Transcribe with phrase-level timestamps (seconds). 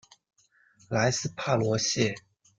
[0.89, 2.15] 莱斯帕罗谢。